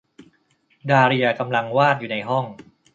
[0.89, 2.45] ดาเลียกำลังวาดอยู่ในห้อง